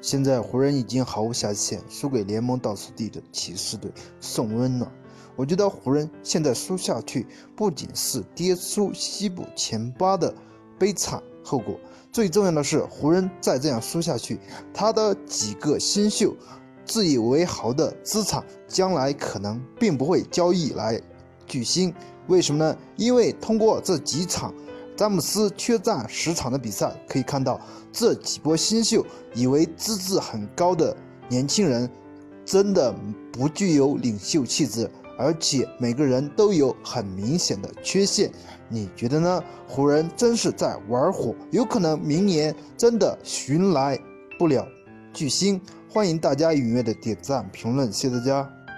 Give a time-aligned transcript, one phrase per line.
[0.00, 4.90] 现在湖人已经毫无下限，输给联盟倒数第一的骑士队送温暖。
[5.34, 10.34] 我觉得湖人现在输下去，不仅是跌出西部前八的
[10.78, 11.78] 悲惨后果，
[12.12, 14.40] 最重要的是湖人再这样输下去，
[14.72, 16.34] 他的几个新秀
[16.84, 21.00] 自以为豪的资产，将来可能并不会交易来
[21.46, 21.92] 巨星。
[22.28, 22.76] 为什么呢？
[22.96, 24.54] 因为通过这几场
[24.96, 27.60] 詹姆斯缺战十场的比赛，可以看到
[27.92, 30.96] 这几波新秀以为资质很高的
[31.28, 31.88] 年轻人，
[32.44, 32.94] 真的
[33.30, 34.90] 不具有领袖气质。
[35.18, 38.30] 而且每个人都有很明显的缺陷，
[38.68, 39.42] 你觉得呢？
[39.66, 43.98] 湖人真是在玩火，有可能明年真的寻来
[44.38, 44.66] 不了
[45.14, 45.58] 巨星。
[45.88, 48.55] 欢迎大家踊跃的点赞评论，谢谢大家。